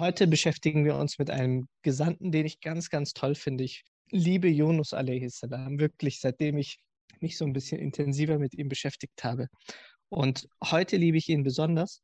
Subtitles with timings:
[0.00, 3.64] Heute beschäftigen wir uns mit einem Gesandten, den ich ganz, ganz toll finde.
[3.64, 5.42] Ich liebe Yunus a.s.
[5.42, 6.78] wirklich, seitdem ich
[7.20, 9.48] mich so ein bisschen intensiver mit ihm beschäftigt habe.
[10.08, 12.00] Und heute liebe ich ihn besonders,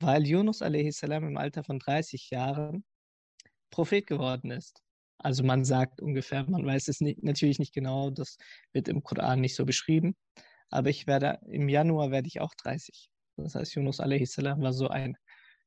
[0.00, 1.02] weil Yunus a.s.
[1.02, 2.86] im Alter von 30 Jahren
[3.68, 4.80] Prophet geworden ist.
[5.18, 8.38] Also man sagt ungefähr, man weiß es nicht, natürlich nicht genau, das
[8.72, 10.16] wird im Koran nicht so beschrieben,
[10.70, 13.10] aber ich werde im Januar werde ich auch 30.
[13.36, 14.38] Das heißt, Yunus a.s.
[14.38, 15.18] war so ein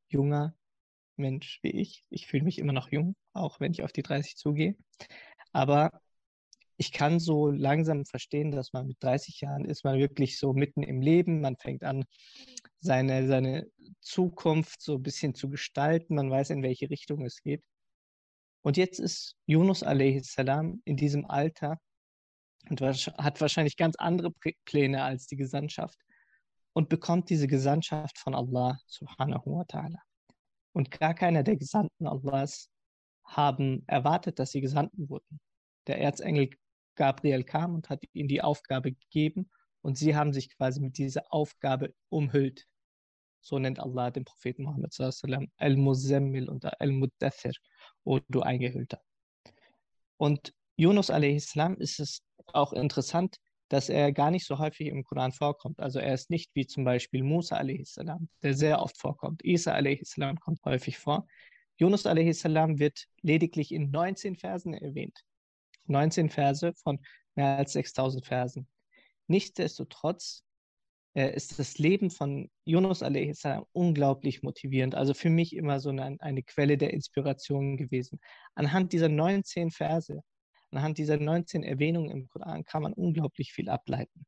[0.07, 0.55] junger
[1.19, 2.03] Mensch wie ich.
[2.09, 4.75] Ich fühle mich immer noch jung, auch wenn ich auf die 30 zugehe.
[5.51, 6.01] Aber
[6.77, 10.81] ich kann so langsam verstehen, dass man mit 30 Jahren ist man wirklich so mitten
[10.81, 11.41] im Leben.
[11.41, 12.05] Man fängt an,
[12.79, 13.67] seine, seine
[13.99, 16.15] Zukunft so ein bisschen zu gestalten.
[16.15, 17.63] Man weiß, in welche Richtung es geht.
[18.61, 20.35] Und jetzt ist Yunus a.s.
[20.85, 21.79] in diesem Alter
[22.69, 24.31] und hat wahrscheinlich ganz andere
[24.65, 25.97] Pläne als die Gesandtschaft
[26.73, 29.99] und bekommt diese Gesandtschaft von Allah subhanahu wa ta'ala.
[30.79, 32.69] Und gar keiner der Gesandten Allahs
[33.25, 35.41] haben erwartet, dass sie Gesandten wurden.
[35.87, 36.51] Der Erzengel
[36.95, 39.49] Gabriel kam und hat ihnen die Aufgabe gegeben
[39.81, 42.65] und sie haben sich quasi mit dieser Aufgabe umhüllt.
[43.41, 44.95] So nennt Allah den Propheten Muhammad
[45.57, 47.55] Al-Muzammil und Al-Muddathir,
[48.05, 49.01] o du Eingehüllter.
[50.15, 51.57] Und Yunus a.s.
[51.79, 52.21] ist es
[52.53, 53.35] auch interessant,
[53.69, 55.79] dass er gar nicht so häufig im Koran vorkommt.
[55.79, 57.99] Also er ist nicht wie zum Beispiel Musa a.s.,
[58.43, 59.43] der sehr oft vorkommt.
[59.45, 60.15] Isa a.s.
[60.41, 61.27] kommt häufig vor.
[61.77, 62.43] Yunus a.s.
[62.43, 65.23] wird lediglich in 19 Versen erwähnt.
[65.85, 66.99] 19 Verse von
[67.35, 68.67] mehr als 6000 Versen.
[69.27, 70.43] Nichtsdestotrotz
[71.13, 73.43] äh, ist das Leben von Yunus a.s.
[73.71, 74.95] unglaublich motivierend.
[74.95, 78.19] Also für mich immer so eine, eine Quelle der Inspiration gewesen.
[78.55, 80.21] Anhand dieser 19 Verse
[80.71, 84.25] Anhand dieser 19 Erwähnungen im Koran kann man unglaublich viel ableiten.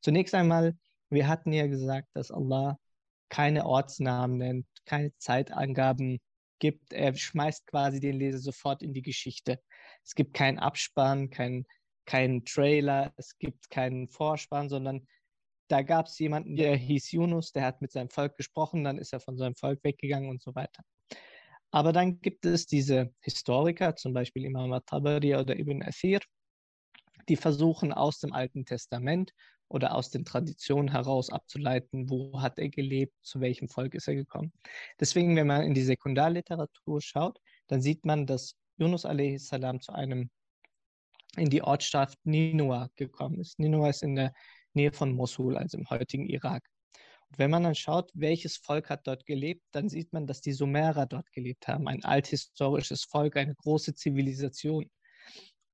[0.00, 0.76] Zunächst einmal,
[1.10, 2.78] wir hatten ja gesagt, dass Allah
[3.28, 6.20] keine Ortsnamen nennt, keine Zeitangaben
[6.58, 6.92] gibt.
[6.92, 9.60] Er schmeißt quasi den Leser sofort in die Geschichte.
[10.04, 11.66] Es gibt keinen Abspann, keinen
[12.06, 15.06] kein Trailer, es gibt keinen Vorspann, sondern
[15.68, 19.12] da gab es jemanden, der hieß Yunus, der hat mit seinem Volk gesprochen, dann ist
[19.12, 20.82] er von seinem Volk weggegangen und so weiter.
[21.74, 26.20] Aber dann gibt es diese Historiker, zum Beispiel Imam al-Tabari oder Ibn Athir,
[27.28, 29.32] die versuchen aus dem Alten Testament
[29.66, 34.14] oder aus den Traditionen heraus abzuleiten, wo hat er gelebt, zu welchem Volk ist er
[34.14, 34.52] gekommen.
[35.00, 39.48] Deswegen, wenn man in die Sekundarliteratur schaut, dann sieht man, dass Yunus a.s.
[39.48, 40.30] zu einem
[41.36, 43.58] in die Ortschaft Ninua gekommen ist.
[43.58, 44.32] Ninua ist in der
[44.74, 46.62] Nähe von Mosul, also im heutigen Irak.
[47.36, 51.06] Wenn man dann schaut, welches Volk hat dort gelebt, dann sieht man, dass die Sumerer
[51.06, 51.88] dort gelebt haben.
[51.88, 54.90] Ein althistorisches Volk, eine große Zivilisation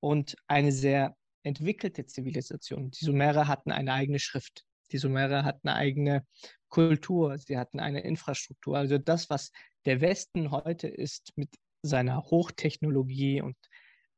[0.01, 2.91] und eine sehr entwickelte Zivilisation.
[2.91, 4.65] Die Sumerer hatten eine eigene Schrift.
[4.93, 6.27] Die Sumerer hatten eine eigene
[6.69, 7.39] Kultur.
[7.39, 8.77] Sie hatten eine Infrastruktur.
[8.77, 9.51] Also das, was
[9.85, 11.51] der Westen heute ist mit
[11.83, 13.57] seiner Hochtechnologie und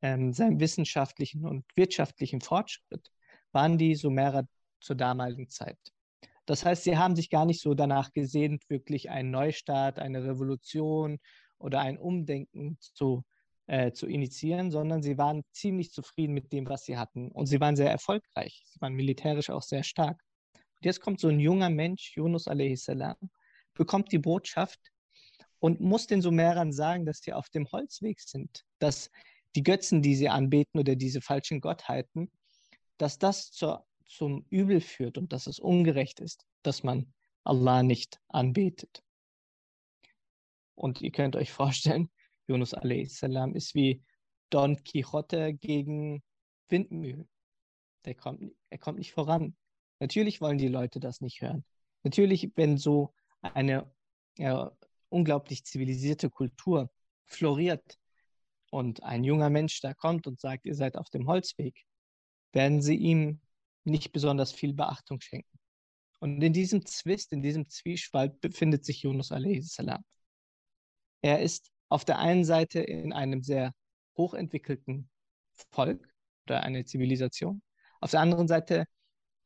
[0.03, 3.11] ähm, seinem wissenschaftlichen und wirtschaftlichen Fortschritt,
[3.53, 4.47] waren die Sumerer
[4.81, 5.79] zur damaligen Zeit.
[6.53, 11.19] Das heißt, sie haben sich gar nicht so danach gesehnt, wirklich einen Neustart, eine Revolution
[11.57, 13.25] oder ein Umdenken zu,
[13.69, 17.31] äh, zu initiieren, sondern sie waren ziemlich zufrieden mit dem, was sie hatten.
[17.33, 18.65] Und sie waren sehr erfolgreich.
[18.67, 20.21] Sie waren militärisch auch sehr stark.
[20.53, 22.87] Und jetzt kommt so ein junger Mensch, Yunus a.s.,
[23.73, 24.79] bekommt die Botschaft
[25.59, 29.11] und muss den Sumerern sagen, dass sie auf dem Holzweg sind, dass
[29.57, 32.31] die Götzen, die sie anbeten oder diese falschen Gottheiten,
[32.99, 37.13] dass das zur zum Übel führt und dass es ungerecht ist, dass man
[37.45, 39.03] Allah nicht anbetet.
[40.75, 42.11] Und ihr könnt euch vorstellen,
[42.47, 43.23] Yunus a.s.
[43.55, 44.03] ist wie
[44.51, 46.23] Don Quixote gegen
[46.69, 47.29] Windmühlen.
[48.05, 49.57] Der kommt, er kommt nicht voran.
[50.01, 51.65] Natürlich wollen die Leute das nicht hören.
[52.03, 53.91] Natürlich, wenn so eine
[54.37, 54.77] ja,
[55.09, 56.91] unglaublich zivilisierte Kultur
[57.27, 57.99] floriert
[58.71, 61.85] und ein junger Mensch da kommt und sagt, ihr seid auf dem Holzweg,
[62.53, 63.42] werden sie ihm
[63.85, 65.59] nicht besonders viel Beachtung schenken.
[66.21, 69.77] Und in diesem Zwist, in diesem Zwiespalt befindet sich Yunus a.s.
[71.21, 73.73] Er ist auf der einen Seite in einem sehr
[74.17, 75.11] hochentwickelten
[75.73, 76.13] Volk
[76.47, 77.63] oder eine Zivilisation.
[78.01, 78.87] Auf der anderen Seite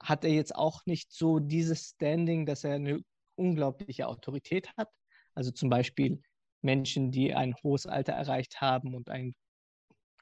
[0.03, 3.01] hat er jetzt auch nicht so dieses Standing, dass er eine
[3.37, 4.89] unglaubliche Autorität hat.
[5.35, 6.21] Also zum Beispiel
[6.63, 9.35] Menschen, die ein hohes Alter erreicht haben und einen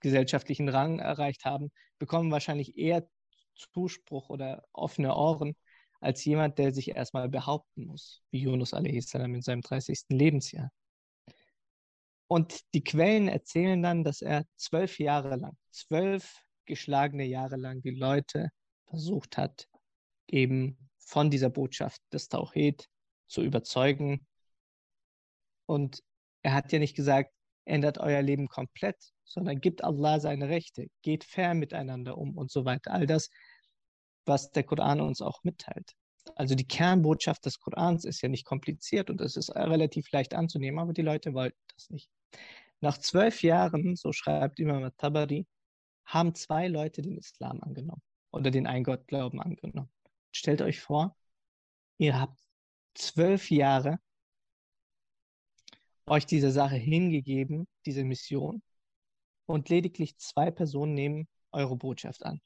[0.00, 3.08] gesellschaftlichen Rang erreicht haben, bekommen wahrscheinlich eher
[3.54, 5.56] Zuspruch oder offene Ohren
[6.00, 9.14] als jemand, der sich erstmal behaupten muss, wie Yunus a.s.
[9.14, 10.04] in seinem 30.
[10.10, 10.70] Lebensjahr.
[12.26, 17.90] Und die Quellen erzählen dann, dass er zwölf Jahre lang, zwölf geschlagene Jahre lang die
[17.90, 18.50] Leute
[18.86, 19.68] versucht hat,
[20.28, 22.88] eben von dieser Botschaft des Tauhid
[23.26, 24.26] zu überzeugen.
[25.66, 26.02] Und
[26.42, 27.32] er hat ja nicht gesagt,
[27.64, 32.64] ändert euer Leben komplett, sondern gibt Allah seine Rechte, geht fair miteinander um und so
[32.64, 32.92] weiter.
[32.92, 33.30] All das,
[34.26, 35.92] was der Koran uns auch mitteilt.
[36.36, 40.78] Also die Kernbotschaft des Korans ist ja nicht kompliziert und es ist relativ leicht anzunehmen,
[40.78, 42.08] aber die Leute wollten das nicht.
[42.80, 45.46] Nach zwölf Jahren, so schreibt Imam Tabari,
[46.06, 49.90] haben zwei Leute den Islam angenommen oder den Eingottglauben angenommen.
[50.32, 51.16] Stellt euch vor,
[51.98, 52.38] ihr habt
[52.94, 53.98] zwölf Jahre
[56.06, 58.62] euch diese Sache hingegeben, diese Mission,
[59.46, 62.40] und lediglich zwei Personen nehmen eure Botschaft an.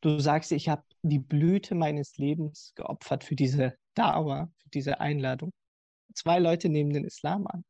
[0.00, 5.52] Du sagst, ich habe die Blüte meines Lebens geopfert für diese Dauer, für diese Einladung.
[6.14, 7.64] Zwei Leute nehmen den Islam an.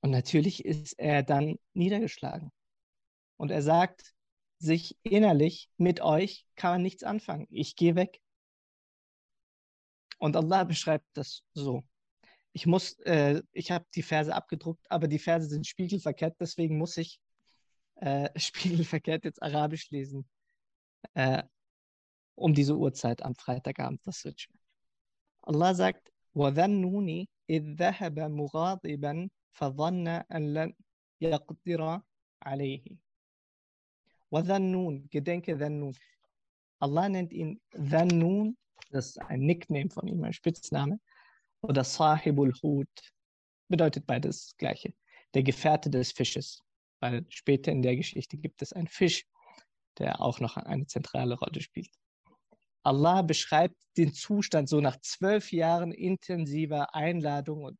[0.00, 2.50] Und natürlich ist er dann niedergeschlagen.
[3.36, 4.14] Und er sagt
[4.58, 7.46] sich innerlich, mit euch kann man nichts anfangen.
[7.50, 8.20] Ich gehe weg.
[10.18, 11.84] Und Allah beschreibt das so
[12.55, 16.97] Ich muss, äh, ich habe die Verse abgedruckt, aber die Verse sind spiegelverkehrt, deswegen muss
[16.97, 17.19] ich
[17.95, 20.27] äh, spiegelverkehrt jetzt Arabisch lesen.
[21.13, 21.43] Äh,
[22.35, 24.01] um diese Uhrzeit am Freitagabend.
[24.05, 24.59] Das wird schwer.
[25.41, 30.73] Allah sagt, وَذَنُّونِ إِذْ ذَهَبَ مُغَاضِبًا فَظَنَّ أَنْ لَنْ
[31.19, 32.01] يَقْدِرَ
[32.41, 32.97] عَلَيْهِ
[34.31, 35.95] وَذَنُّون, gedenke Dhannun.
[36.79, 38.57] Allah nennt ihn Dhannun,
[38.91, 40.99] das ist ein Nickname von ihm, ein Spitzname.
[41.68, 42.88] Oder Sahibul Hud,
[43.68, 44.94] bedeutet beides Gleiche.
[45.34, 46.62] Der Gefährte des Fisches.
[47.00, 49.26] Weil später in der Geschichte gibt es einen Fisch,
[49.98, 51.90] der auch noch eine zentrale Rolle spielt.
[52.82, 57.78] Allah beschreibt den Zustand so nach zwölf Jahren intensiver Einladung und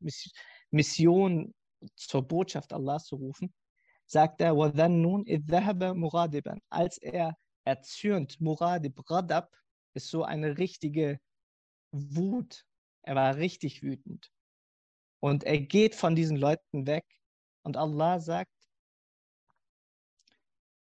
[0.70, 1.54] Mission
[1.94, 3.54] zur Botschaft Allahs zu rufen,
[4.06, 4.56] sagt er,
[6.70, 9.50] als er erzürnt, Muradib, Radab,
[9.94, 11.20] ist so eine richtige
[11.92, 12.64] Wut.
[13.06, 14.32] Er war richtig wütend.
[15.20, 17.06] Und er geht von diesen Leuten weg.
[17.62, 18.52] Und Allah sagt,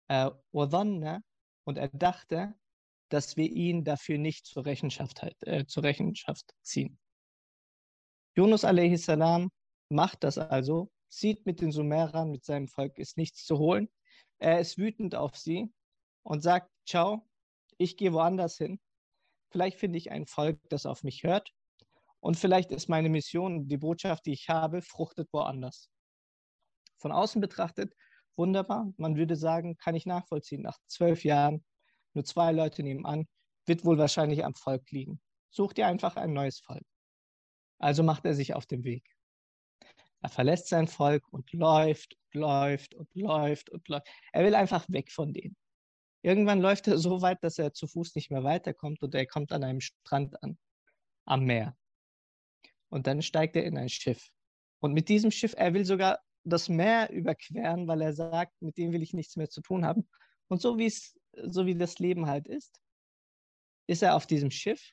[0.09, 2.55] äh, und er dachte,
[3.11, 6.99] dass wir ihn dafür nicht zur Rechenschaft, äh, zur Rechenschaft ziehen.
[8.35, 9.09] Yunus a.s.
[9.91, 13.89] macht das also, sieht mit den Sumerern, mit seinem Volk ist nichts zu holen.
[14.39, 15.73] Er ist wütend auf sie
[16.23, 17.29] und sagt, ciao,
[17.79, 18.81] ich gehe woanders hin.
[19.51, 21.56] Vielleicht finde ich ein Volk, das auf mich hört.
[22.27, 25.89] Und vielleicht ist meine Mission, die Botschaft, die ich habe, fruchtet woanders.
[26.99, 27.95] Von außen betrachtet,
[28.35, 28.93] wunderbar.
[28.97, 30.63] Man würde sagen, kann ich nachvollziehen.
[30.63, 31.65] Nach zwölf Jahren,
[32.15, 33.29] nur zwei Leute nebenan,
[33.65, 35.21] wird wohl wahrscheinlich am Volk liegen.
[35.51, 36.83] Such dir einfach ein neues Volk.
[37.79, 39.05] Also macht er sich auf den Weg.
[40.21, 44.09] Er verlässt sein Volk und läuft und läuft und läuft und läuft.
[44.33, 45.57] Er will einfach weg von denen.
[46.23, 49.53] Irgendwann läuft er so weit, dass er zu Fuß nicht mehr weiterkommt und er kommt
[49.53, 50.59] an einem Strand an,
[51.25, 51.77] am Meer.
[52.91, 54.31] Und dann steigt er in ein Schiff.
[54.81, 58.93] Und mit diesem Schiff, er will sogar das Meer überqueren, weil er sagt, mit dem
[58.93, 60.09] will ich nichts mehr zu tun haben.
[60.49, 62.81] Und so wie es, so wie das Leben halt ist,
[63.89, 64.93] ist er auf diesem Schiff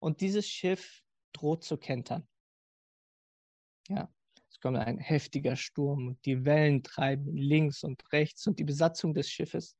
[0.00, 2.26] und dieses Schiff droht zu kentern.
[3.88, 4.12] Ja,
[4.50, 9.14] es kommt ein heftiger Sturm und die Wellen treiben links und rechts und die Besatzung
[9.14, 9.76] des Schiffes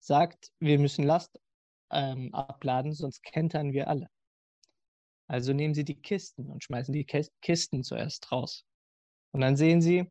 [0.00, 1.40] sagt, wir müssen Last
[1.90, 4.10] ähm, abladen, sonst kentern wir alle.
[5.28, 8.64] Also nehmen Sie die Kisten und schmeißen die Kisten zuerst raus.
[9.32, 10.10] Und dann sehen Sie,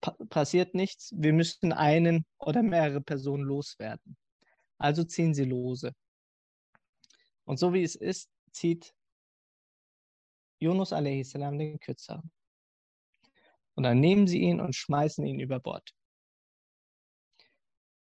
[0.00, 4.16] pa passiert nichts, wir müssen einen oder mehrere Personen loswerden.
[4.78, 5.92] Also ziehen Sie lose.
[7.44, 8.94] Und so wie es ist, zieht
[10.60, 11.32] Yunus a.s.
[11.32, 12.30] den Kürzeren.
[13.74, 15.94] Und dann nehmen sie ihn und schmeißen ihn über Bord.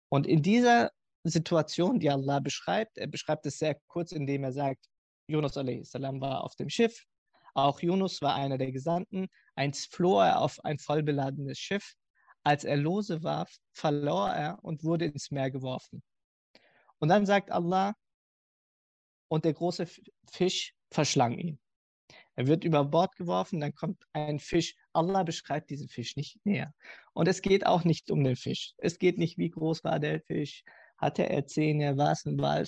[0.09, 0.91] Und in dieser
[1.23, 4.89] Situation, die Allah beschreibt, er beschreibt es sehr kurz, indem er sagt,
[5.29, 5.93] Yunus a.s.
[5.93, 7.05] war auf dem Schiff,
[7.53, 11.93] auch Yunus war einer der Gesandten, einst floh er auf ein vollbeladenes Schiff,
[12.43, 16.01] als er lose war, verlor er und wurde ins Meer geworfen.
[16.99, 17.93] Und dann sagt Allah,
[19.29, 19.87] und der große
[20.31, 21.59] Fisch verschlang ihn.
[22.35, 24.75] Er wird über Bord geworfen, dann kommt ein Fisch.
[24.93, 26.73] Allah beschreibt diesen Fisch nicht näher.
[27.13, 28.73] Und es geht auch nicht um den Fisch.
[28.77, 30.63] Es geht nicht, wie groß war der Fisch,
[30.97, 32.65] hatte er Zähne, war es ein Wal,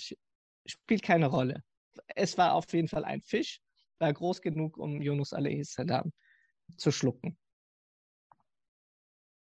[0.66, 1.62] spielt keine Rolle.
[2.14, 3.60] Es war auf jeden Fall ein Fisch,
[3.98, 5.76] war groß genug, um Yunus a.s.
[6.76, 7.38] zu schlucken.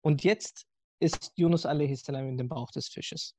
[0.02, 0.66] Und jetzt
[1.00, 2.08] ist Yunus a.s.
[2.08, 3.36] in dem Bauch des Fisches.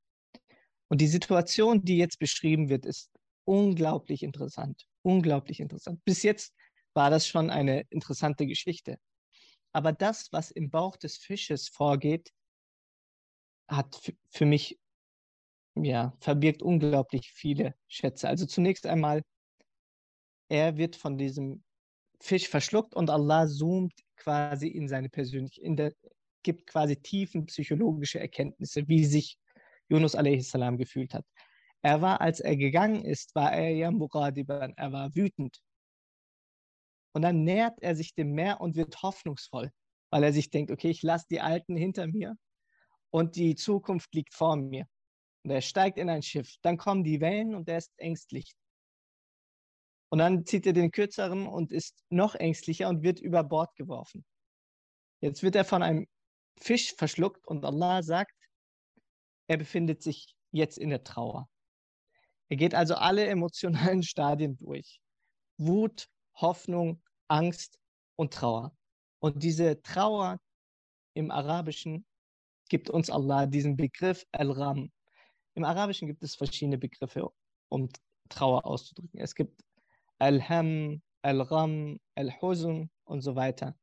[0.87, 3.11] Und die Situation, die jetzt beschrieben wird, ist
[3.45, 4.85] unglaublich interessant.
[5.03, 6.03] Unglaublich interessant.
[6.05, 6.53] Bis jetzt
[6.93, 8.97] war das schon eine interessante Geschichte.
[9.73, 12.31] Aber das, was im Bauch des Fisches vorgeht,
[13.67, 14.79] hat für mich,
[15.75, 18.27] ja, verbirgt unglaublich viele Schätze.
[18.27, 19.21] Also zunächst einmal,
[20.49, 21.63] er wird von diesem
[22.21, 25.93] Fisch verschluckt und Allah zoomt quasi in seine persönliche, in der,
[26.43, 29.37] gibt quasi tiefen psychologische Erkenntnisse, wie sich
[29.89, 30.53] Yunus a.s.
[30.77, 31.25] gefühlt hat.
[31.81, 35.59] Er war, als er gegangen ist, war er ja Muradiban, er war wütend.
[37.13, 39.71] Und dann nähert er sich dem Meer und wird hoffnungsvoll,
[40.09, 42.35] weil er sich denkt, okay, ich lasse die Alten hinter mir
[43.11, 44.87] und die Zukunft liegt vor mir.
[45.45, 46.55] Und er steigt in ein Schiff.
[46.63, 48.55] Dann kommen die Wellen und er ist ängstlich.
[50.09, 54.25] Und dann zieht er den kürzeren und ist noch ängstlicher und wird über Bord geworfen.
[55.21, 56.07] Jetzt wird er von einem
[56.59, 58.33] Fisch verschluckt und Allah sagt,
[59.45, 61.47] er befindet sich jetzt in der Trauer.
[62.49, 64.99] Er geht also alle emotionalen Stadien durch.
[65.57, 67.77] Wut, Hoffnung, Angst
[68.15, 68.75] und Trauer.
[69.19, 70.39] Und diese Trauer
[71.13, 72.03] im Arabischen
[72.67, 74.91] gibt uns Allah diesen Begriff Al-Ram.
[75.55, 77.31] Im Arabischen gibt es verschiedene Begriffe,
[77.69, 77.89] um
[78.29, 79.19] Trauer auszudrücken.
[79.19, 79.63] Es gibt
[80.19, 83.77] Al-Ham, Al-Ram, Al-Huzn und so weiter.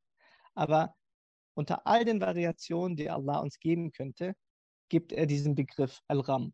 [0.55, 0.95] Aber
[1.55, 4.35] unter all den Variationen, die Allah uns geben könnte,
[4.91, 6.52] gibt er diesen Begriff Al-Ram.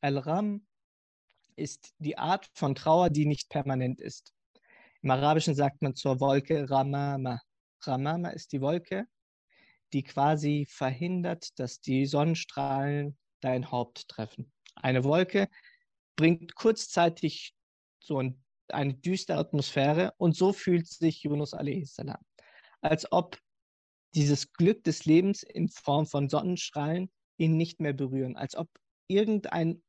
[0.00, 0.66] Al-Ram
[1.56, 4.32] ist die Art von Trauer, die nicht permanent ist.
[5.02, 7.40] Im Arabischen sagt man zur Wolke Ramama.
[7.82, 9.06] Ramama ist die Wolke,
[9.92, 14.52] die quasi verhindert, dass die Sonnenstrahlen dein Haupt treffen.
[14.74, 15.48] Eine Wolke
[16.16, 17.54] bringt kurzzeitig
[17.98, 21.96] so ein, eine düstere Atmosphäre und so fühlt sich Yunus a.s.
[22.80, 23.38] Als ob
[24.14, 28.68] dieses Glück des Lebens in Form von Sonnenstrahlen ihn nicht mehr berühren, als ob
[29.08, 29.82] irgendein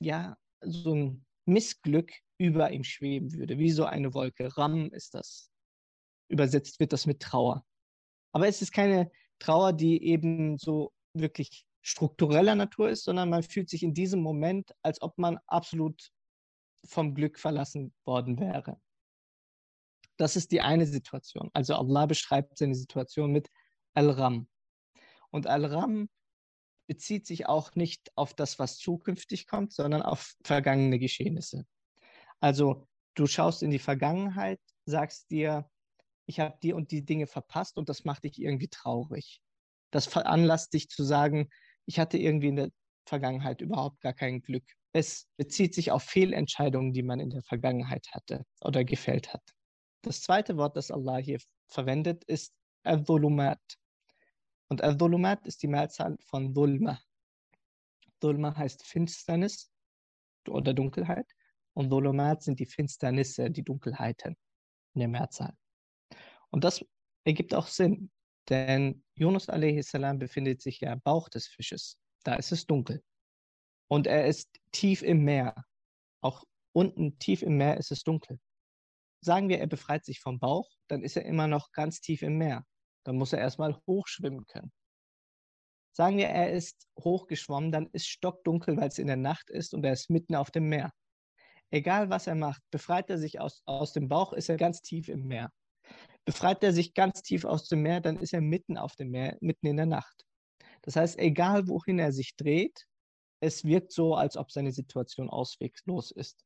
[0.00, 4.56] ja, so ein Missglück über ihm schweben würde, wie so eine Wolke.
[4.56, 5.50] Ram ist das.
[6.28, 7.64] Übersetzt wird das mit Trauer.
[8.32, 13.70] Aber es ist keine Trauer, die eben so wirklich struktureller Natur ist, sondern man fühlt
[13.70, 16.10] sich in diesem Moment, als ob man absolut
[16.84, 18.80] vom Glück verlassen worden wäre.
[20.16, 21.48] Das ist die eine Situation.
[21.52, 23.50] Also Allah beschreibt seine Situation mit
[23.94, 24.48] Al-Ram.
[25.30, 26.08] Und Al-Ram
[26.88, 31.66] bezieht sich auch nicht auf das, was zukünftig kommt, sondern auf vergangene Geschehnisse.
[32.40, 35.70] Also du schaust in die Vergangenheit, sagst dir,
[36.26, 39.40] ich habe die und die Dinge verpasst und das macht dich irgendwie traurig.
[39.92, 41.48] Das veranlasst dich zu sagen,
[41.86, 42.70] ich hatte irgendwie in der
[43.06, 44.64] Vergangenheit überhaupt gar kein Glück.
[44.92, 49.42] Es bezieht sich auf Fehlentscheidungen, die man in der Vergangenheit hatte oder gefällt hat.
[50.02, 51.38] Das zweite Wort, das Allah hier
[51.68, 52.52] verwendet, ist
[52.82, 53.60] Al-Dhulumat.
[54.68, 57.00] Und Al-Dhulumat ist die Mehrzahl von Dhulma.
[58.20, 59.70] Dhulma heißt Finsternis
[60.48, 61.30] oder Dunkelheit.
[61.74, 64.36] Und Dhulumat sind die Finsternisse, die Dunkelheiten
[64.94, 65.54] in der Mehrzahl.
[66.50, 66.84] Und das
[67.24, 68.10] ergibt auch Sinn,
[68.48, 69.92] denn Yunus a.s.
[70.18, 71.98] befindet sich ja im Bauch des Fisches.
[72.24, 73.02] Da ist es dunkel.
[73.88, 75.54] Und er ist tief im Meer.
[76.20, 78.38] Auch unten tief im Meer ist es dunkel.
[79.20, 82.38] Sagen wir, er befreit sich vom Bauch, dann ist er immer noch ganz tief im
[82.38, 82.64] Meer.
[83.04, 84.72] Dann muss er erstmal hochschwimmen können.
[85.96, 89.84] Sagen wir, er ist hochgeschwommen, dann ist stockdunkel, weil es in der Nacht ist und
[89.84, 90.92] er ist mitten auf dem Meer.
[91.70, 95.08] Egal was er macht, befreit er sich aus, aus dem Bauch, ist er ganz tief
[95.08, 95.50] im Meer.
[96.26, 99.38] Befreit er sich ganz tief aus dem Meer, dann ist er mitten auf dem Meer,
[99.40, 100.26] mitten in der Nacht.
[100.82, 102.86] Das heißt, egal wohin er sich dreht,
[103.40, 106.44] es wirkt so, als ob seine Situation ausweglos ist.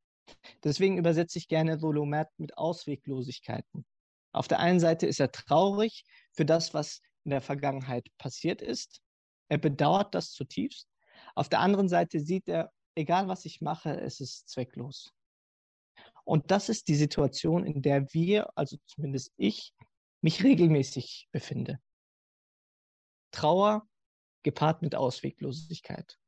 [0.62, 3.86] Deswegen übersetze ich gerne Solomat mit Ausweglosigkeiten.
[4.32, 9.00] Auf der einen Seite ist er traurig für das, was in der Vergangenheit passiert ist.
[9.48, 10.88] Er bedauert das zutiefst.
[11.34, 15.12] Auf der anderen Seite sieht er, egal was ich mache, es ist zwecklos.
[16.30, 19.74] Und das ist die Situation, in der wir, also zumindest ich,
[20.20, 21.80] mich regelmäßig befinde.
[23.32, 23.84] Trauer
[24.44, 26.20] gepaart mit Ausweglosigkeit.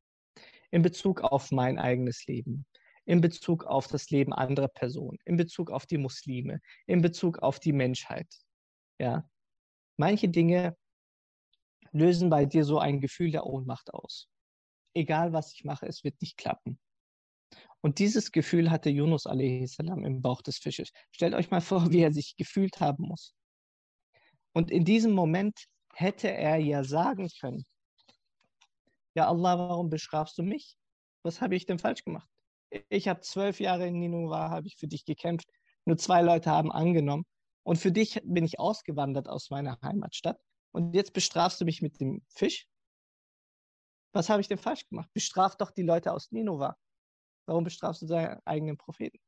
[0.72, 2.66] In Bezug auf mein eigenes Leben,
[3.04, 7.60] in Bezug auf das Leben anderer Personen, in Bezug auf die Muslime, in Bezug auf
[7.60, 8.26] die Menschheit.
[8.98, 9.30] Ja.
[9.98, 10.76] Manche Dinge
[11.92, 14.28] lösen bei dir so ein Gefühl der Ohnmacht aus.
[14.94, 16.80] Egal was ich mache, es wird nicht klappen.
[17.82, 19.78] Und dieses Gefühl hatte Yunus a.s.
[19.78, 20.92] im Bauch des Fisches.
[21.10, 23.34] Stellt euch mal vor, wie er sich gefühlt haben muss.
[24.54, 27.64] Und in diesem Moment hätte er ja sagen können,
[29.14, 30.76] ja Allah, warum bestrafst du mich?
[31.22, 32.28] Was habe ich denn falsch gemacht?
[32.88, 35.46] Ich habe zwölf Jahre in Nineveh, habe ich für dich gekämpft.
[35.84, 37.24] Nur zwei Leute haben angenommen.
[37.64, 40.40] Und für dich bin ich ausgewandert aus meiner Heimatstadt.
[40.72, 42.66] Und jetzt bestrafst du mich mit dem Fisch?
[44.14, 45.10] Was habe ich denn falsch gemacht?
[45.12, 46.72] Bestraf doch die Leute aus Nineveh.
[47.46, 49.18] Warum bestrafst du deinen eigenen Propheten?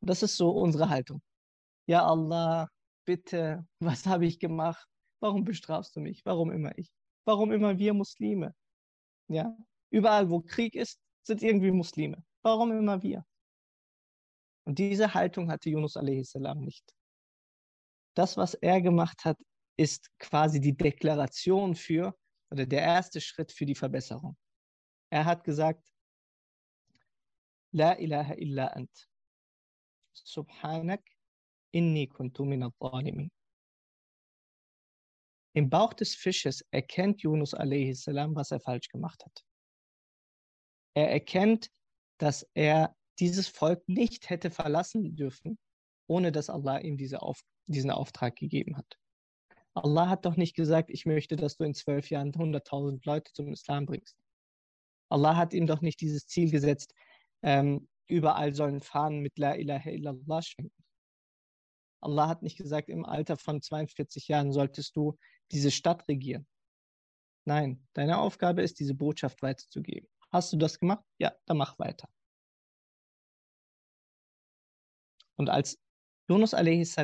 [0.00, 1.22] Und das ist so unsere Haltung.
[1.86, 2.68] Ja, Allah,
[3.04, 4.86] bitte, was habe ich gemacht?
[5.20, 6.24] Warum bestrafst du mich?
[6.24, 6.90] Warum immer ich?
[7.24, 8.54] Warum immer wir Muslime?
[9.28, 9.56] Ja,
[9.90, 12.24] überall, wo Krieg ist, sind irgendwie Muslime.
[12.42, 13.24] Warum immer wir?
[14.64, 16.34] Und diese Haltung hatte Yunus a.s.
[16.56, 16.84] nicht.
[18.14, 19.38] Das, was er gemacht hat,
[19.76, 22.14] ist quasi die Deklaration für
[22.50, 24.36] oder der erste Schritt für die Verbesserung.
[25.10, 25.91] Er hat gesagt,
[27.72, 29.08] La ilaha illa ant.
[30.12, 31.02] Subhanak
[31.72, 32.72] inni kuntu min al
[35.54, 39.44] Im Bauch des Fisches erkennt Yunus a.s., was er falsch gemacht hat.
[40.94, 41.70] Er erkennt,
[42.18, 45.58] dass er dieses Volk nicht hätte verlassen dürfen,
[46.06, 48.98] ohne dass Allah ihm diese Auf, diesen Auftrag gegeben hat.
[49.74, 53.52] Allah hat doch nicht gesagt, ich möchte, dass du in zwölf Jahren 100.000 Leute zum
[53.52, 54.16] Islam bringst.
[55.08, 56.94] Allah hat ihm doch nicht dieses Ziel gesetzt,
[57.42, 60.84] ähm, überall sollen Fahnen mit La ilaha illallah schwenken.
[62.00, 65.16] Allah hat nicht gesagt, im Alter von 42 Jahren solltest du
[65.52, 66.46] diese Stadt regieren.
[67.44, 70.08] Nein, deine Aufgabe ist, diese Botschaft weiterzugeben.
[70.30, 71.04] Hast du das gemacht?
[71.18, 72.08] Ja, dann mach weiter.
[75.36, 75.78] Und als
[76.28, 76.96] Yunus a.s.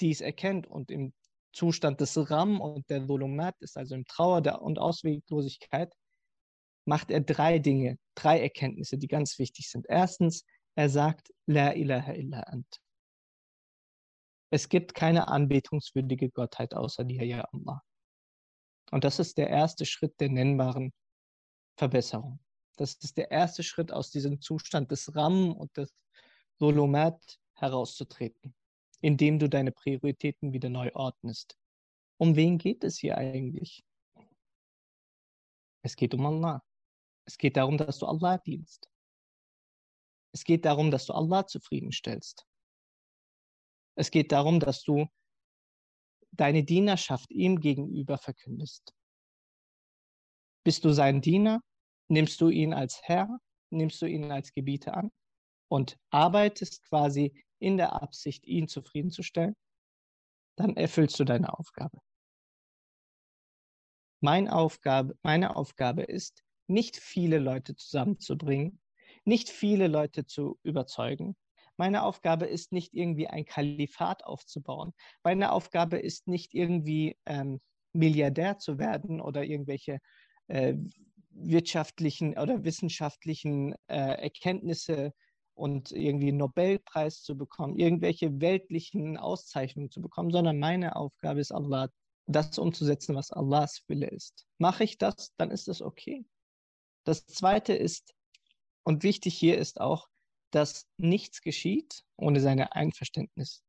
[0.00, 1.12] dies erkennt und im
[1.52, 5.92] Zustand des Ram und der Dhulumat ist, also im Trauer und Ausweglosigkeit,
[6.88, 9.84] macht er drei Dinge, drei Erkenntnisse, die ganz wichtig sind.
[9.88, 12.80] Erstens, er sagt, La ilaha illa ant.
[14.50, 17.82] Es gibt keine anbetungswürdige Gottheit außer dir, ja Allah.
[18.90, 20.94] Und das ist der erste Schritt der nennbaren
[21.76, 22.40] Verbesserung.
[22.76, 25.94] Das ist der erste Schritt aus diesem Zustand des Ram und des
[26.58, 28.54] Solomat herauszutreten,
[29.02, 31.58] indem du deine Prioritäten wieder neu ordnest.
[32.16, 33.84] Um wen geht es hier eigentlich?
[35.82, 36.62] Es geht um Allah.
[37.28, 38.88] Es geht darum, dass du Allah dienst.
[40.32, 42.46] Es geht darum, dass du Allah zufriedenstellst.
[43.96, 45.06] Es geht darum, dass du
[46.32, 48.94] deine Dienerschaft ihm gegenüber verkündest.
[50.64, 51.60] Bist du sein Diener?
[52.08, 53.38] Nimmst du ihn als Herr?
[53.68, 55.10] Nimmst du ihn als Gebieter an?
[55.70, 59.54] Und arbeitest quasi in der Absicht, ihn zufriedenzustellen?
[60.56, 62.00] Dann erfüllst du deine Aufgabe.
[64.20, 68.80] Mein Aufgabe, meine Aufgabe ist, nicht viele Leute zusammenzubringen,
[69.24, 71.36] nicht viele Leute zu überzeugen.
[71.76, 74.92] Meine Aufgabe ist nicht irgendwie ein Kalifat aufzubauen.
[75.22, 77.60] Meine Aufgabe ist nicht irgendwie ähm,
[77.92, 79.98] Milliardär zu werden oder irgendwelche
[80.48, 80.74] äh,
[81.30, 85.12] wirtschaftlichen oder wissenschaftlichen äh, Erkenntnisse
[85.54, 91.52] und irgendwie einen Nobelpreis zu bekommen, irgendwelche weltlichen Auszeichnungen zu bekommen, sondern meine Aufgabe ist
[91.52, 91.88] Allah,
[92.26, 94.46] das umzusetzen, was Allahs Wille ist.
[94.58, 96.24] Mache ich das, dann ist das okay.
[97.08, 98.14] Das Zweite ist,
[98.84, 100.10] und wichtig hier ist auch,
[100.50, 103.64] dass nichts geschieht ohne seine Einverständnis.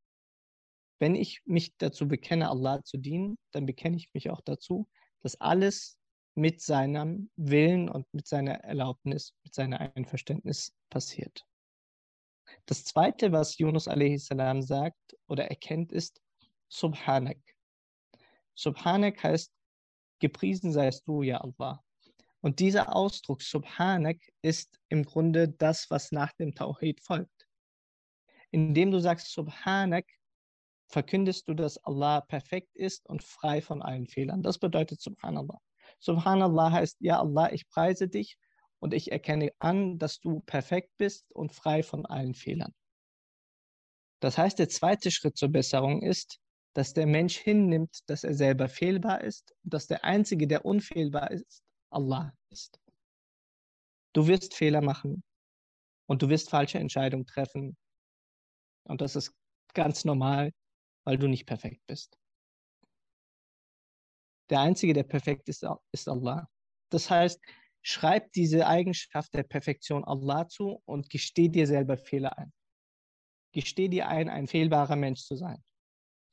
[1.00, 4.90] Wenn ich mich dazu bekenne, Allah zu dienen, dann bekenne ich mich auch dazu,
[5.22, 5.98] dass alles
[6.36, 11.46] mit seinem Willen und mit seiner Erlaubnis, mit seiner Einverständnis passiert.
[12.66, 14.28] Das zweite, was Yunus a.s.
[14.68, 16.22] sagt oder erkennt, ist
[16.68, 17.40] Subhanak.
[18.54, 19.54] Subhanak heißt,
[20.20, 21.82] gepriesen seist du, ja Allah.
[22.42, 27.48] Und dieser Ausdruck Subhanak ist im Grunde das, was nach dem Tawhid folgt.
[28.52, 30.06] Indem du sagst Subhanak,
[30.88, 34.42] verkündest du, dass Allah perfekt ist und frei von allen Fehlern.
[34.42, 35.60] Das bedeutet Subhanallah.
[36.00, 38.38] Subhanallah heißt, ja Allah, ich preise dich
[38.80, 42.74] und ich erkenne an, dass du perfekt bist und frei von allen Fehlern.
[44.22, 46.40] Das heißt, der zweite Schritt zur Besserung ist,
[46.74, 51.32] dass der Mensch hinnimmt, dass er selber fehlbar ist und dass der Einzige, der unfehlbar
[51.32, 52.80] ist, Allah ist.
[54.14, 55.24] Du wirst Fehler machen
[56.08, 57.78] und du wirst falsche Entscheidungen treffen.
[58.84, 59.34] Und das ist
[59.74, 60.52] ganz normal,
[61.06, 62.18] weil du nicht perfekt bist.
[64.50, 66.50] Der Einzige, der perfekt ist, ist Allah.
[66.90, 67.40] Das heißt,
[67.84, 72.52] schreib diese Eigenschaft der Perfektion Allah zu und gesteh dir selber Fehler ein.
[73.52, 75.64] Gesteh dir ein, ein fehlbarer Mensch zu sein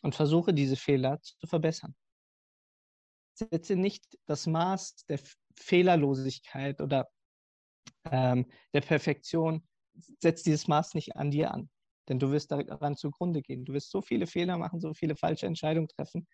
[0.03, 1.95] und versuche diese Fehler zu verbessern.
[3.37, 5.21] Setze nicht das Maß der
[5.55, 7.09] Fehlerlosigkeit oder
[8.11, 9.67] ähm, der Perfektion,
[10.21, 11.69] setz dieses Maß nicht an dir an.
[12.09, 13.65] Denn du wirst daran zugrunde gehen.
[13.65, 16.27] Du wirst so viele Fehler machen, so viele falsche Entscheidungen treffen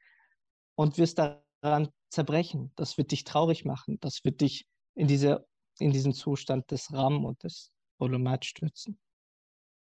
[0.75, 2.73] und wirst daran zerbrechen.
[2.77, 3.99] Das wird dich traurig machen.
[4.01, 5.47] Das wird dich in, diese,
[5.79, 8.99] in diesen Zustand des Ram und des Volumat stürzen.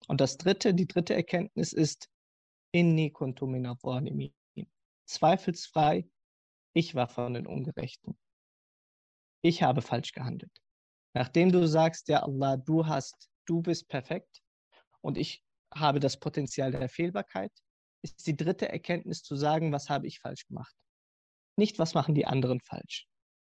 [0.07, 2.09] Und das dritte, die dritte Erkenntnis ist,
[2.73, 3.47] inni kuntu
[5.07, 6.09] Zweifelsfrei,
[6.73, 8.19] ich war von den Ungerechten
[9.43, 10.53] ich habe falsch gehandelt.
[11.15, 14.43] Nachdem du sagst, ja Allah, du hast, du bist perfekt
[15.01, 15.43] und ich
[15.75, 17.53] habe das Potenzial der Fehlbarkeit,
[18.03, 20.75] ist die dritte Erkenntnis zu sagen, was habe ich falsch gemacht.
[21.57, 23.07] Nicht, was machen die anderen falsch.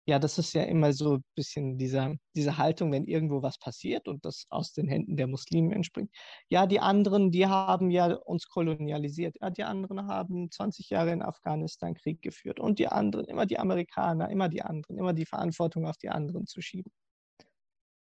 [0.07, 4.07] Ja, das ist ja immer so ein bisschen dieser, diese Haltung, wenn irgendwo was passiert
[4.07, 6.11] und das aus den Händen der Muslime entspringt.
[6.49, 9.35] Ja, die anderen, die haben ja uns kolonialisiert.
[9.41, 12.61] Ja, die anderen haben 20 Jahre in Afghanistan Krieg geführt.
[12.61, 16.47] Und die anderen, immer die Amerikaner, immer die anderen, immer die Verantwortung auf die anderen
[16.47, 16.93] zu schieben.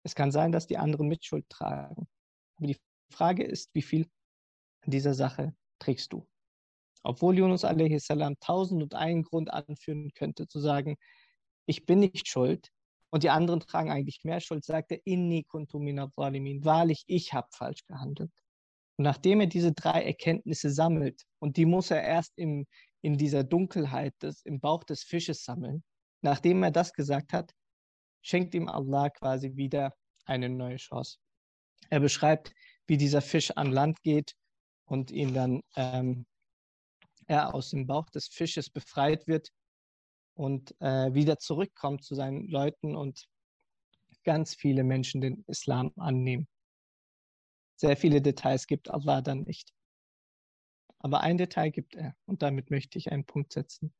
[0.02, 2.06] Es kann sein, dass die anderen Mitschuld tragen.
[2.56, 2.76] Aber die
[3.10, 4.06] Frage ist, wie viel
[4.84, 6.26] dieser Sache trägst du?
[7.02, 8.08] Obwohl Yunus a.s.
[8.40, 10.98] tausend und einen Grund anführen könnte, zu sagen,
[11.68, 12.70] ich bin nicht schuld
[13.10, 15.78] und die anderen tragen eigentlich mehr Schuld, sagt er, inni kuntu
[16.16, 18.32] zalimin, wahrlich, ich habe falsch gehandelt.
[18.96, 22.66] Und nachdem er diese drei Erkenntnisse sammelt, und die muss er erst in,
[23.02, 25.84] in dieser Dunkelheit des, im Bauch des Fisches sammeln,
[26.22, 27.52] nachdem er das gesagt hat,
[28.22, 31.18] schenkt ihm Allah quasi wieder eine neue Chance.
[31.90, 32.52] Er beschreibt,
[32.86, 34.34] wie dieser Fisch an Land geht
[34.86, 36.26] und ihn dann ähm,
[37.26, 39.50] er aus dem Bauch des Fisches befreit wird
[40.38, 43.28] und äh, wieder zurückkommt zu seinen Leuten und
[44.22, 46.46] ganz viele Menschen den Islam annehmen.
[47.76, 49.72] Sehr viele Details gibt Allah dann nicht.
[51.00, 53.92] Aber ein Detail gibt er und damit möchte ich einen Punkt setzen.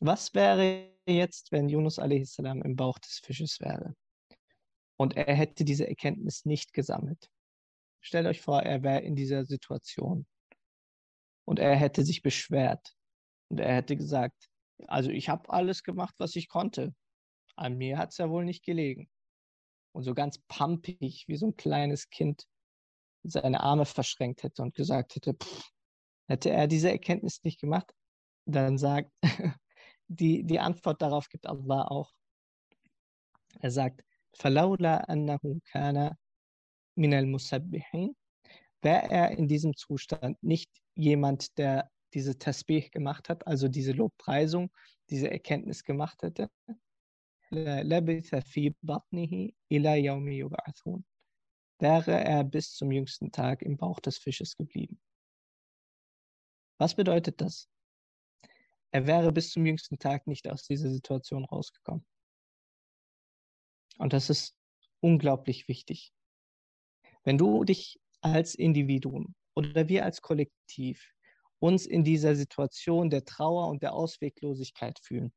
[0.00, 2.38] Was wäre jetzt, wenn Yunus a.s.
[2.38, 3.96] im Bauch des Fisches wäre
[4.96, 7.28] und er hätte diese Erkenntnis nicht gesammelt?
[8.00, 10.26] Stellt euch vor, er wäre in dieser Situation
[11.44, 12.94] und er hätte sich beschwert
[13.48, 14.51] und er hätte gesagt,
[14.87, 16.93] also ich habe alles gemacht, was ich konnte.
[17.55, 19.09] An mir hat es ja wohl nicht gelegen.
[19.93, 22.45] Und so ganz pampig, wie so ein kleines Kind,
[23.23, 25.71] seine Arme verschränkt hätte und gesagt hätte, pff,
[26.27, 27.91] hätte er diese Erkenntnis nicht gemacht,
[28.45, 29.11] dann sagt,
[30.07, 32.13] die, die Antwort darauf gibt Allah auch.
[33.59, 36.15] Er sagt, فَلَوْلَا أَنَّهُ كَانَ
[36.95, 38.15] مِنَ الْمُسَبِّحِينَ
[38.81, 44.70] Wäre er in diesem Zustand nicht jemand, der diese Tasbih gemacht hat, also diese Lobpreisung,
[45.10, 46.50] diese Erkenntnis gemacht hätte,
[51.78, 55.00] wäre er bis zum jüngsten Tag im Bauch des Fisches geblieben.
[56.78, 57.68] Was bedeutet das?
[58.90, 62.06] Er wäre bis zum jüngsten Tag nicht aus dieser Situation rausgekommen.
[63.98, 64.56] Und das ist
[65.00, 66.12] unglaublich wichtig.
[67.24, 71.12] Wenn du dich als Individuum oder wir als Kollektiv
[71.62, 75.32] uns in dieser Situation der Trauer und der Ausweglosigkeit fühlen.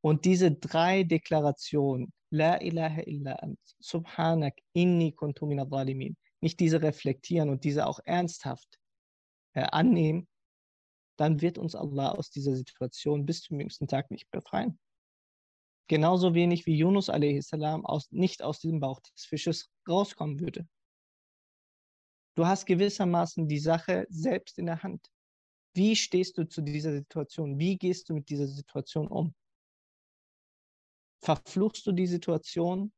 [0.00, 7.50] Und diese drei Deklarationen, La ilaha illa ant, Subhanak, inni kuntu zalimin, nicht diese reflektieren
[7.50, 8.78] und diese auch ernsthaft
[9.52, 10.26] äh, annehmen,
[11.18, 14.78] dann wird uns Allah aus dieser Situation bis zum jüngsten Tag nicht befreien.
[15.86, 17.52] Genauso wenig wie Yunus a.s.
[17.52, 20.66] Aus, nicht aus diesem Bauch des Fisches rauskommen würde.
[22.34, 25.08] Du hast gewissermaßen die Sache selbst in der Hand.
[25.74, 27.58] Wie stehst du zu dieser Situation?
[27.58, 29.34] Wie gehst du mit dieser Situation um?
[31.20, 32.92] Verfluchst du die Situation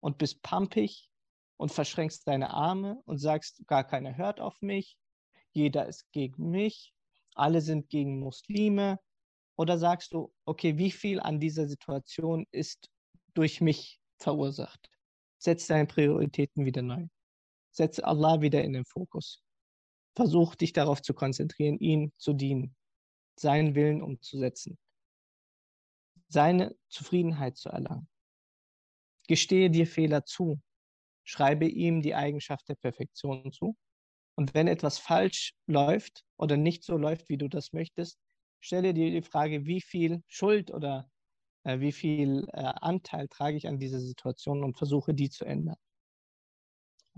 [0.00, 1.08] und bist pampig
[1.56, 4.96] und verschränkst deine Arme und sagst, gar keiner hört auf mich,
[5.52, 6.94] jeder ist gegen mich,
[7.34, 8.98] alle sind gegen Muslime?
[9.56, 12.90] Oder sagst du, okay, wie viel an dieser Situation ist
[13.34, 14.88] durch mich verursacht?
[15.38, 17.08] Setz deine Prioritäten wieder neu.
[17.78, 19.40] Setze Allah wieder in den Fokus.
[20.16, 22.76] Versuch dich darauf zu konzentrieren, ihm zu dienen,
[23.36, 24.76] seinen Willen umzusetzen,
[26.26, 28.08] seine Zufriedenheit zu erlangen.
[29.28, 30.60] Gestehe dir Fehler zu,
[31.22, 33.76] schreibe ihm die Eigenschaft der Perfektion zu.
[34.34, 38.18] Und wenn etwas falsch läuft oder nicht so läuft, wie du das möchtest,
[38.60, 41.08] stelle dir die Frage, wie viel Schuld oder
[41.62, 45.76] äh, wie viel äh, Anteil trage ich an dieser Situation und versuche die zu ändern.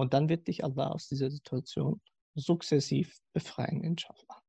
[0.01, 2.01] Und dann wird dich Allah aus dieser Situation
[2.35, 4.40] sukzessiv befreien, inshallah.